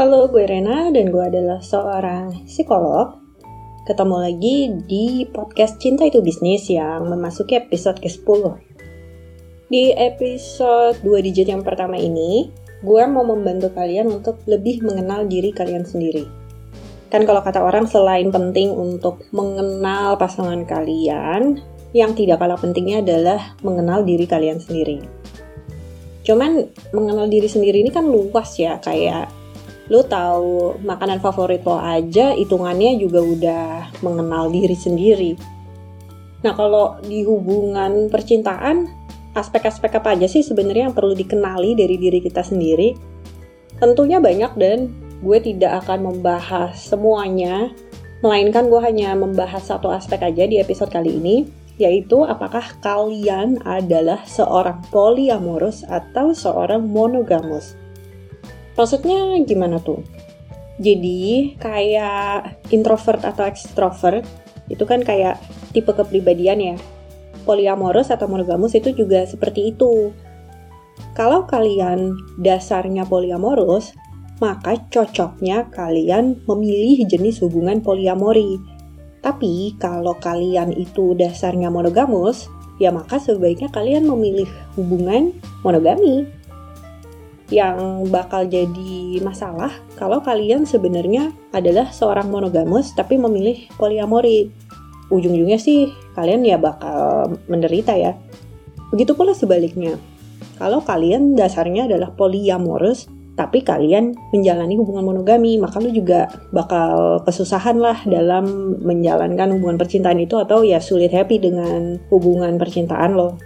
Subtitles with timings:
[0.00, 3.20] Halo, gue Rena dan gue adalah seorang psikolog.
[3.84, 4.56] Ketemu lagi
[4.88, 8.48] di podcast Cinta Itu Bisnis yang memasuki episode ke-10.
[9.68, 12.48] Di episode 2 digit yang pertama ini,
[12.80, 16.24] gue mau membantu kalian untuk lebih mengenal diri kalian sendiri.
[17.12, 21.60] Kan kalau kata orang selain penting untuk mengenal pasangan kalian,
[21.92, 25.04] yang tidak kalah pentingnya adalah mengenal diri kalian sendiri.
[26.24, 29.39] Cuman mengenal diri sendiri ini kan luas ya, kayak
[29.90, 33.66] lu tahu makanan favorit lo aja hitungannya juga udah
[34.06, 35.32] mengenal diri sendiri.
[36.46, 38.86] Nah, kalau di hubungan percintaan,
[39.34, 42.94] aspek-aspek apa aja sih sebenarnya yang perlu dikenali dari diri kita sendiri?
[43.82, 44.78] Tentunya banyak dan
[45.20, 47.74] gue tidak akan membahas semuanya,
[48.22, 51.36] melainkan gue hanya membahas satu aspek aja di episode kali ini,
[51.80, 57.79] yaitu apakah kalian adalah seorang polyamorous atau seorang monogamus.
[58.78, 60.02] Maksudnya gimana tuh?
[60.80, 64.24] Jadi kayak introvert atau extrovert
[64.72, 65.36] itu kan kayak
[65.76, 66.76] tipe kepribadian ya.
[67.44, 70.14] Polyamorous atau monogamus itu juga seperti itu.
[71.12, 73.92] Kalau kalian dasarnya polyamorous,
[74.40, 78.56] maka cocoknya kalian memilih jenis hubungan polyamori.
[79.20, 82.48] Tapi kalau kalian itu dasarnya monogamus,
[82.80, 84.48] ya maka sebaiknya kalian memilih
[84.80, 86.24] hubungan monogami
[87.50, 94.48] yang bakal jadi masalah kalau kalian sebenarnya adalah seorang monogamus tapi memilih poliamori.
[95.10, 98.14] Ujung-ujungnya sih kalian ya bakal menderita ya.
[98.94, 99.98] Begitu pula sebaliknya.
[100.54, 107.80] Kalau kalian dasarnya adalah polyamorous tapi kalian menjalani hubungan monogami, maka lu juga bakal kesusahan
[107.80, 113.40] lah dalam menjalankan hubungan percintaan itu atau ya sulit happy dengan hubungan percintaan lo.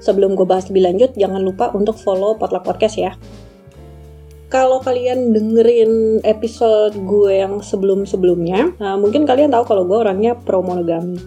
[0.00, 3.12] Sebelum gue bahas lebih lanjut, jangan lupa untuk follow Potluck Podcast ya.
[4.46, 10.62] Kalau kalian dengerin episode gue yang sebelum-sebelumnya, nah mungkin kalian tahu kalau gue orangnya pro
[10.62, 11.18] monogami.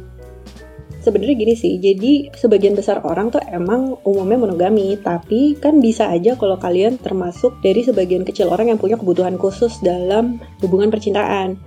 [1.00, 6.36] Sebenarnya gini sih, jadi sebagian besar orang tuh emang umumnya monogami, tapi kan bisa aja
[6.36, 11.60] kalau kalian termasuk dari sebagian kecil orang yang punya kebutuhan khusus dalam hubungan percintaan.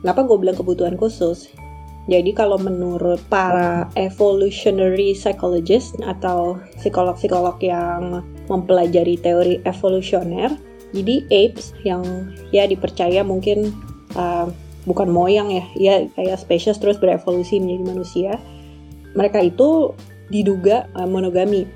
[0.00, 1.48] Kenapa gue bilang kebutuhan khusus?
[2.08, 10.56] Jadi kalau menurut para evolutionary psychologist atau psikolog-psikolog yang mempelajari teori evolusioner,
[10.96, 12.02] jadi apes yang
[12.50, 13.70] ya dipercaya mungkin
[14.16, 14.48] uh,
[14.88, 18.32] bukan moyang ya, ya kayak spesies terus berevolusi menjadi manusia.
[19.14, 19.92] Mereka itu
[20.32, 21.68] diduga uh, monogami.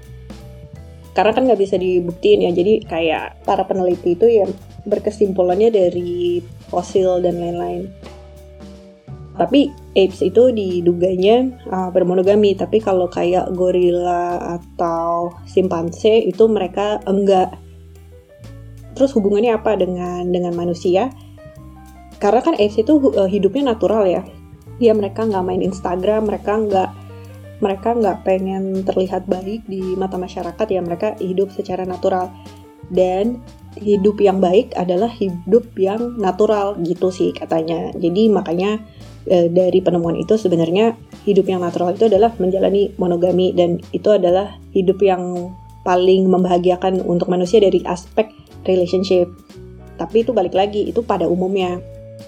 [1.15, 4.51] Karena kan nggak bisa dibuktiin ya, jadi kayak para peneliti itu ya
[4.83, 7.87] berkesimpulannya dari fosil dan lain-lain.
[9.39, 17.55] Tapi apes itu diduganya uh, bermonogami, tapi kalau kayak gorila atau simpanse itu mereka enggak.
[18.95, 21.11] Terus hubungannya apa dengan dengan manusia?
[22.19, 24.23] Karena kan apes itu uh, hidupnya natural ya.
[24.83, 26.91] Ya mereka nggak main Instagram, mereka nggak
[27.63, 32.29] mereka nggak pengen terlihat baik di mata masyarakat ya mereka hidup secara natural
[32.91, 33.41] dan
[33.79, 38.83] hidup yang baik adalah hidup yang natural gitu sih katanya jadi makanya
[39.29, 44.57] e, dari penemuan itu sebenarnya hidup yang natural itu adalah menjalani monogami dan itu adalah
[44.77, 45.53] hidup yang
[45.85, 48.33] paling membahagiakan untuk manusia dari aspek
[48.65, 49.29] relationship.
[50.01, 51.79] Tapi itu balik lagi itu pada umumnya.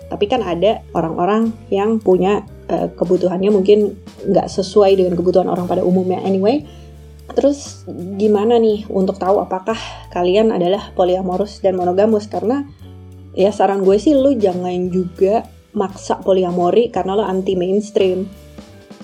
[0.07, 3.97] Tapi kan ada orang-orang yang punya e, kebutuhannya mungkin
[4.29, 6.21] nggak sesuai dengan kebutuhan orang pada umumnya.
[6.23, 6.69] Anyway,
[7.33, 7.83] terus
[8.21, 9.77] gimana nih untuk tahu apakah
[10.15, 12.31] kalian adalah polyamorous dan monogamus?
[12.31, 12.63] Karena
[13.35, 15.45] ya saran gue sih lu jangan juga
[15.77, 18.25] maksa poliamori karena lo anti mainstream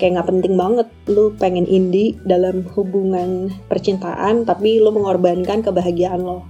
[0.00, 6.42] kayak nggak penting banget lu pengen indie dalam hubungan percintaan tapi lu mengorbankan kebahagiaan lo.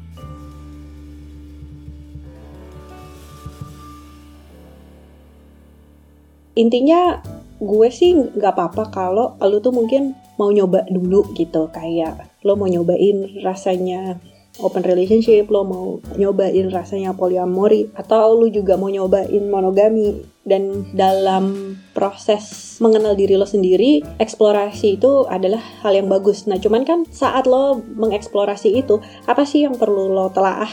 [6.57, 7.21] Intinya
[7.61, 11.69] gue sih nggak apa-apa kalau lu tuh mungkin mau nyoba dulu gitu.
[11.69, 14.17] Kayak lo mau nyobain rasanya
[14.61, 15.87] open relationship, lo mau
[16.19, 20.29] nyobain rasanya poliamori, atau lo juga mau nyobain monogami.
[20.43, 26.51] Dan dalam proses mengenal diri lo sendiri, eksplorasi itu adalah hal yang bagus.
[26.51, 28.99] Nah, cuman kan saat lo mengeksplorasi itu,
[29.31, 30.69] apa sih yang perlu lo telaah?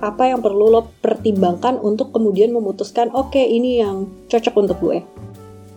[0.00, 5.04] Apa yang perlu lo pertimbangkan untuk kemudian memutuskan, oke okay, ini yang cocok untuk gue.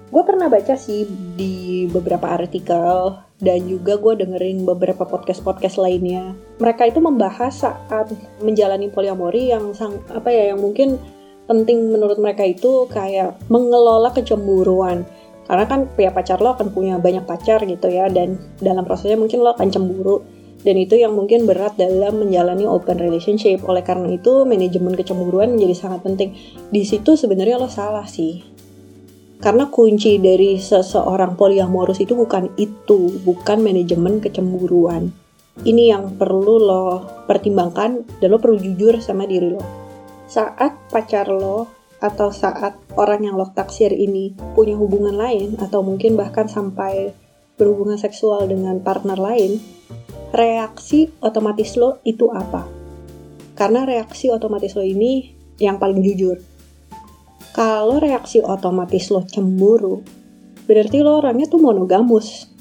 [0.07, 1.03] Gue pernah baca sih
[1.35, 6.33] di beberapa artikel dan juga gue dengerin beberapa podcast-podcast lainnya.
[6.57, 8.09] Mereka itu membahas saat
[8.41, 10.97] menjalani poliamori yang sang apa ya yang mungkin
[11.45, 15.05] penting menurut mereka itu kayak mengelola kecemburuan.
[15.47, 19.39] Karena kan pihak pacar lo akan punya banyak pacar gitu ya dan dalam prosesnya mungkin
[19.39, 20.19] lo akan cemburu
[20.65, 23.61] dan itu yang mungkin berat dalam menjalani open relationship.
[23.69, 26.33] Oleh karena itu, manajemen kecemburuan menjadi sangat penting.
[26.73, 28.56] Di situ sebenarnya lo salah sih.
[29.37, 35.13] Karena kunci dari seseorang poliamorus itu bukan itu, bukan manajemen kecemburuan.
[35.61, 36.85] Ini yang perlu lo
[37.25, 39.61] pertimbangkan dan lo perlu jujur sama diri lo.
[40.25, 46.13] Saat pacar lo atau saat orang yang lo taksir ini punya hubungan lain atau mungkin
[46.13, 47.13] bahkan sampai
[47.57, 49.57] berhubungan seksual dengan partner lain,
[50.29, 52.69] reaksi otomatis lo itu apa?
[53.57, 56.37] Karena reaksi otomatis lo ini yang paling jujur.
[57.57, 60.05] Kalau reaksi otomatis lo cemburu,
[60.69, 62.53] berarti lo orangnya tuh monogamus.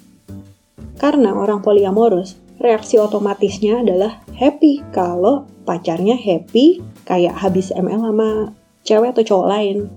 [0.96, 4.81] Karena orang poliamorus, reaksi otomatisnya adalah happy.
[4.96, 8.56] Kalau pacarnya happy kayak habis ML sama
[8.88, 9.93] cewek atau cowok lain.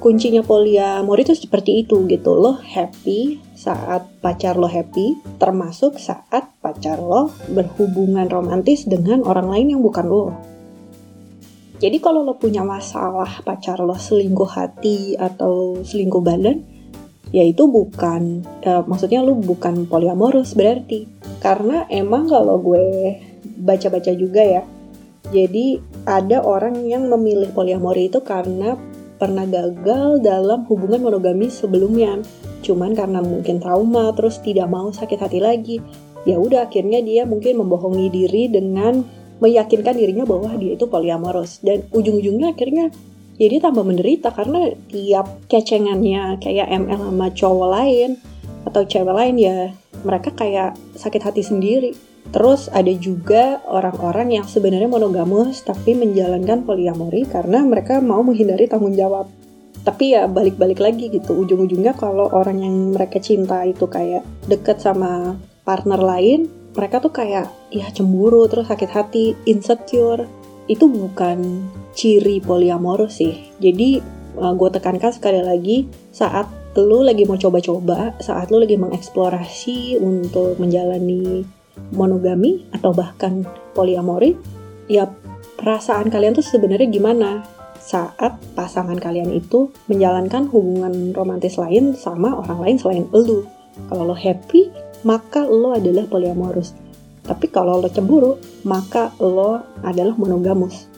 [0.00, 2.32] Kuncinya poliamor itu seperti itu gitu.
[2.32, 9.76] Lo happy saat pacar lo happy termasuk saat pacar lo berhubungan romantis dengan orang lain
[9.76, 10.32] yang bukan lo
[11.82, 16.62] jadi kalau lo punya masalah pacar lo selingkuh hati atau selingkuh badan
[17.34, 21.10] ya itu bukan uh, maksudnya lo bukan poliamorus berarti
[21.42, 23.18] karena emang kalau gue
[23.58, 24.62] baca-baca juga ya
[25.32, 28.78] jadi ada orang yang memilih poliamori itu karena
[29.16, 32.20] pernah gagal dalam hubungan monogami sebelumnya.
[32.60, 35.80] Cuman karena mungkin trauma terus tidak mau sakit hati lagi.
[36.28, 41.82] Ya udah akhirnya dia mungkin membohongi diri dengan meyakinkan dirinya bahwa dia itu poliamoros dan
[41.90, 42.94] ujung-ujungnya akhirnya
[43.42, 48.10] jadi tambah menderita karena tiap kecengannya kayak ML sama cowok lain
[48.62, 49.58] atau cewek lain ya
[50.06, 51.90] mereka kayak sakit hati sendiri.
[52.30, 58.94] Terus ada juga orang-orang yang sebenarnya monogamus tapi menjalankan poliamori karena mereka mau menghindari tanggung
[58.94, 59.26] jawab.
[59.82, 65.34] Tapi ya balik-balik lagi gitu, ujung-ujungnya kalau orang yang mereka cinta itu kayak deket sama
[65.66, 70.24] partner lain, mereka tuh kayak ya cemburu, terus sakit hati, insecure.
[70.70, 73.52] Itu bukan ciri poliamorus sih.
[73.60, 74.00] Jadi
[74.40, 80.56] uh, gue tekankan sekali lagi saat lu lagi mau coba-coba, saat lu lagi mengeksplorasi untuk
[80.56, 81.44] menjalani
[81.92, 83.44] monogami atau bahkan
[83.76, 84.32] poliamori,
[84.88, 85.04] ya
[85.60, 87.44] perasaan kalian tuh sebenarnya gimana
[87.76, 93.44] saat pasangan kalian itu menjalankan hubungan romantis lain sama orang lain selain elu.
[93.92, 94.71] Kalau lo happy,
[95.02, 96.74] maka lo adalah poliamorus.
[97.22, 100.90] Tapi kalau lo cemburu, maka lo adalah monogamus.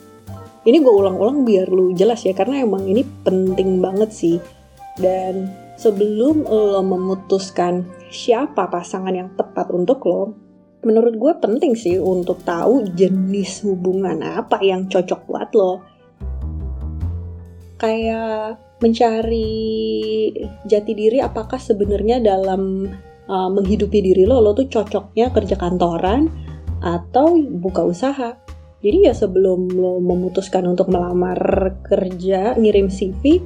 [0.65, 4.37] Ini gue ulang-ulang biar lo jelas ya, karena emang ini penting banget sih.
[4.97, 10.33] Dan sebelum lo memutuskan siapa pasangan yang tepat untuk lo,
[10.81, 15.73] menurut gue penting sih untuk tahu jenis hubungan apa yang cocok buat lo.
[17.77, 20.31] Kayak mencari
[20.65, 22.89] jati diri apakah sebenarnya dalam
[23.29, 26.29] uh, menghidupi diri lo, lo tuh cocoknya kerja kantoran
[26.81, 28.37] atau buka usaha.
[28.85, 31.37] Jadi ya sebelum lo memutuskan untuk melamar
[31.81, 33.41] kerja, ngirim CV,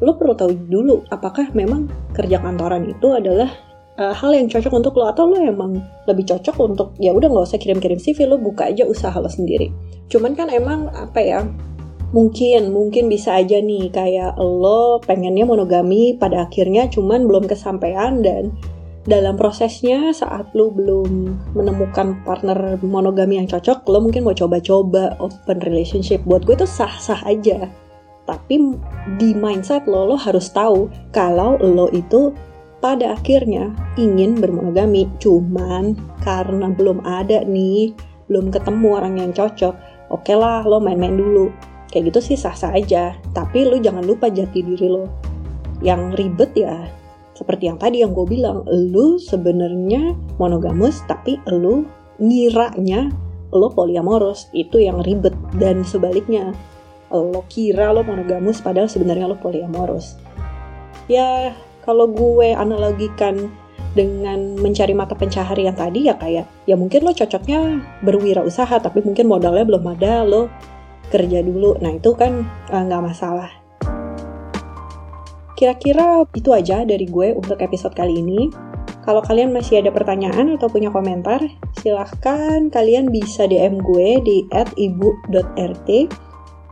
[0.00, 1.86] lo perlu tahu dulu apakah memang
[2.16, 3.52] kerja kantoran itu adalah
[4.00, 5.76] uh, hal yang cocok untuk lo atau lo emang
[6.08, 9.68] lebih cocok untuk ya udah nggak usah kirim-kirim CV lo buka aja usaha lo sendiri
[10.08, 11.44] cuman kan emang apa ya
[12.10, 18.50] mungkin mungkin bisa aja nih kayak lo pengennya monogami pada akhirnya cuman belum kesampaian dan
[19.08, 25.58] dalam prosesnya saat lo belum menemukan partner monogami yang cocok lo mungkin mau coba-coba open
[25.64, 27.64] relationship buat gue itu sah-sah aja
[28.28, 28.76] tapi
[29.16, 32.36] di mindset lo lo harus tahu kalau lo itu
[32.80, 33.70] pada akhirnya
[34.00, 35.92] ingin bermonogami, cuman
[36.24, 37.92] karena belum ada nih,
[38.26, 39.76] belum ketemu orang yang cocok,
[40.08, 41.52] oke okay lah lo main-main dulu.
[41.92, 45.06] Kayak gitu sih sah-sah aja, tapi lo jangan lupa jati diri lo.
[45.84, 46.88] Yang ribet ya,
[47.40, 51.88] seperti yang tadi yang gue bilang, lo sebenarnya monogamus, tapi lo
[52.20, 53.08] ngiranya
[53.48, 55.32] lo poliamoros, itu yang ribet.
[55.56, 56.52] Dan sebaliknya,
[57.08, 60.20] lo kira lo monogamus padahal sebenarnya lo poliamoros.
[61.08, 63.48] Ya, kalau gue analogikan
[63.90, 69.66] dengan mencari mata pencaharian tadi ya kayak ya mungkin lo cocoknya berwirausaha tapi mungkin modalnya
[69.66, 70.46] belum ada lo
[71.10, 73.50] kerja dulu nah itu kan eh, nggak uh, masalah
[75.60, 78.48] kira-kira itu aja dari gue untuk episode kali ini
[79.04, 81.36] kalau kalian masih ada pertanyaan atau punya komentar
[81.84, 85.88] silahkan kalian bisa DM gue di @ibu.rt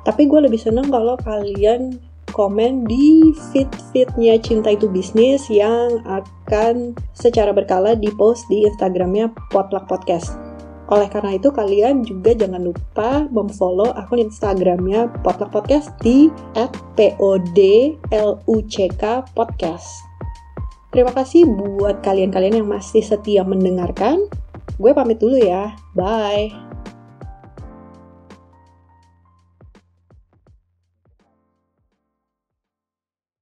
[0.08, 2.00] tapi gue lebih seneng kalau kalian
[2.32, 9.84] komen di feed-feednya Cinta Itu Bisnis yang akan secara berkala di post di Instagramnya Potluck
[9.84, 10.47] Podcast.
[10.88, 16.32] Oleh karena itu kalian juga jangan lupa memfollow akun Instagramnya Potluck Podcast di
[16.96, 18.00] @podluck
[19.36, 19.88] podcast.
[20.88, 24.24] Terima kasih buat kalian-kalian yang masih setia mendengarkan.
[24.80, 25.76] Gue pamit dulu ya.
[25.92, 26.67] Bye.